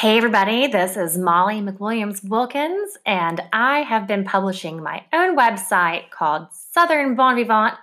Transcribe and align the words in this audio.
Hey, 0.00 0.18
everybody, 0.18 0.66
this 0.66 0.98
is 0.98 1.16
Molly 1.16 1.62
McWilliams 1.62 2.22
Wilkins, 2.22 2.98
and 3.06 3.40
I 3.50 3.78
have 3.78 4.06
been 4.06 4.24
publishing 4.24 4.82
my 4.82 5.02
own 5.10 5.34
website 5.34 6.10
called 6.10 6.48
Southern 6.52 7.14
Bon 7.14 7.34
Vivant 7.34 7.76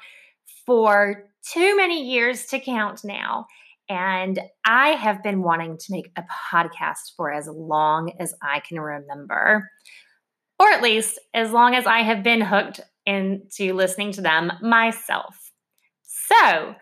for 0.64 1.24
too 1.52 1.76
many 1.76 2.08
years 2.08 2.46
to 2.46 2.60
count 2.60 3.04
now. 3.04 3.48
And 3.90 4.40
I 4.64 4.90
have 4.90 5.24
been 5.24 5.42
wanting 5.42 5.80
to 5.80 5.86
make 5.92 6.12
a 6.16 6.24
podcast 6.54 7.16
for 7.18 7.34
as 7.34 7.48
long 7.48 8.14
as 8.20 8.36
I 8.44 8.60
can 8.60 8.80
remember, 8.80 9.72
or 10.60 10.70
at 10.70 10.84
least 10.84 11.20
as 11.34 11.52
long 11.52 11.74
as 11.74 11.88
I 11.88 12.04
have 12.04 12.22
been 12.22 12.42
hooked 12.42 12.80
into 13.08 13.74
listening 13.74 14.12
to 14.12 14.22
them 14.22 14.54
myself. 14.62 15.52
So, 16.04 16.76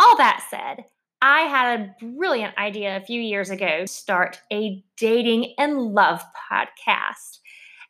all 0.00 0.16
that 0.16 0.44
said, 0.50 0.86
I 1.26 1.40
had 1.44 1.80
a 1.80 2.06
brilliant 2.06 2.58
idea 2.58 2.98
a 2.98 3.00
few 3.00 3.18
years 3.18 3.48
ago 3.48 3.80
to 3.80 3.86
start 3.86 4.42
a 4.52 4.84
dating 4.98 5.54
and 5.56 5.94
love 5.94 6.22
podcast. 6.52 7.38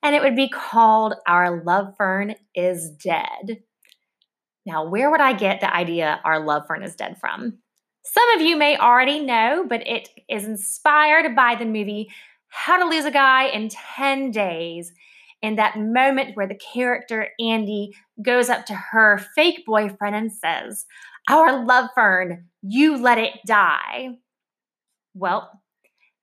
And 0.04 0.14
it 0.14 0.22
would 0.22 0.36
be 0.36 0.48
called 0.48 1.14
Our 1.26 1.64
Love 1.64 1.96
Fern 1.96 2.36
is 2.54 2.90
Dead. 2.90 3.64
Now, 4.64 4.88
where 4.88 5.10
would 5.10 5.20
I 5.20 5.32
get 5.32 5.60
the 5.60 5.74
idea 5.74 6.20
Our 6.24 6.44
Love 6.44 6.68
Fern 6.68 6.84
is 6.84 6.94
Dead 6.94 7.18
from? 7.18 7.58
Some 8.04 8.30
of 8.36 8.40
you 8.40 8.56
may 8.56 8.76
already 8.76 9.18
know, 9.18 9.66
but 9.68 9.84
it 9.84 10.10
is 10.28 10.44
inspired 10.44 11.34
by 11.34 11.56
the 11.56 11.64
movie 11.64 12.10
How 12.46 12.78
to 12.78 12.88
Lose 12.88 13.04
a 13.04 13.10
Guy 13.10 13.46
in 13.46 13.68
10 13.68 14.30
Days. 14.30 14.92
In 15.44 15.56
that 15.56 15.78
moment 15.78 16.38
where 16.38 16.46
the 16.46 16.58
character 16.72 17.28
Andy 17.38 17.94
goes 18.22 18.48
up 18.48 18.64
to 18.64 18.74
her 18.74 19.18
fake 19.36 19.66
boyfriend 19.66 20.16
and 20.16 20.32
says, 20.32 20.86
Our 21.28 21.66
love 21.66 21.90
fern, 21.94 22.46
you 22.62 22.96
let 22.96 23.18
it 23.18 23.34
die. 23.46 24.16
Well, 25.12 25.50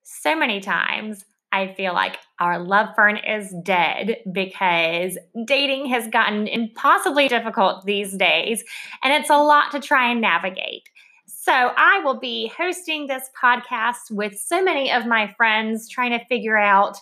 so 0.02 0.34
many 0.34 0.58
times 0.58 1.24
I 1.52 1.72
feel 1.72 1.92
like 1.92 2.18
our 2.40 2.58
love 2.58 2.96
fern 2.96 3.16
is 3.16 3.54
dead 3.62 4.16
because 4.32 5.16
dating 5.44 5.86
has 5.86 6.08
gotten 6.08 6.48
impossibly 6.48 7.28
difficult 7.28 7.84
these 7.84 8.16
days, 8.16 8.64
and 9.04 9.12
it's 9.12 9.30
a 9.30 9.36
lot 9.36 9.70
to 9.70 9.78
try 9.78 10.10
and 10.10 10.20
navigate. 10.20 10.88
So, 11.28 11.52
I 11.52 12.00
will 12.00 12.18
be 12.18 12.50
hosting 12.56 13.06
this 13.06 13.30
podcast 13.40 14.10
with 14.10 14.36
so 14.36 14.64
many 14.64 14.90
of 14.90 15.06
my 15.06 15.32
friends 15.36 15.88
trying 15.88 16.10
to 16.10 16.24
figure 16.26 16.58
out 16.58 16.96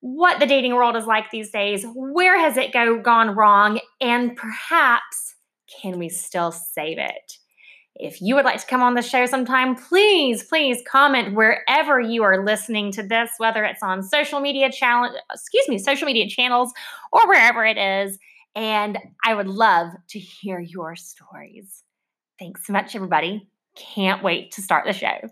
what 0.00 0.40
the 0.40 0.46
dating 0.46 0.74
world 0.74 0.96
is 0.96 1.06
like 1.06 1.30
these 1.30 1.50
days, 1.50 1.84
where 1.94 2.38
has 2.38 2.56
it 2.56 2.72
go 2.72 3.00
gone 3.00 3.30
wrong, 3.36 3.80
and 4.00 4.36
perhaps 4.36 5.34
can 5.80 5.98
we 5.98 6.08
still 6.08 6.52
save 6.52 6.98
it? 6.98 7.36
If 7.96 8.22
you 8.22 8.34
would 8.34 8.46
like 8.46 8.60
to 8.60 8.66
come 8.66 8.82
on 8.82 8.94
the 8.94 9.02
show 9.02 9.26
sometime, 9.26 9.76
please, 9.76 10.42
please 10.44 10.82
comment 10.90 11.34
wherever 11.34 12.00
you 12.00 12.22
are 12.22 12.44
listening 12.44 12.92
to 12.92 13.02
this, 13.02 13.30
whether 13.36 13.62
it's 13.64 13.82
on 13.82 14.02
social 14.02 14.40
media 14.40 14.72
channel, 14.72 15.10
excuse 15.30 15.68
me, 15.68 15.76
social 15.76 16.06
media 16.06 16.26
channels 16.26 16.72
or 17.12 17.28
wherever 17.28 17.64
it 17.64 17.76
is. 17.76 18.18
And 18.54 18.98
I 19.24 19.34
would 19.34 19.48
love 19.48 19.92
to 20.08 20.18
hear 20.18 20.60
your 20.60 20.96
stories. 20.96 21.82
Thanks 22.38 22.66
so 22.66 22.72
much, 22.72 22.96
everybody. 22.96 23.46
Can't 23.76 24.22
wait 24.22 24.52
to 24.52 24.62
start 24.62 24.86
the 24.86 24.94
show. 24.94 25.28